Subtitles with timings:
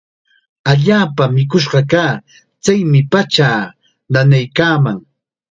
[0.71, 2.13] Allaapam mikush kaa.
[2.63, 3.59] Chaymi pachaa
[4.11, 4.97] nanaykaaman.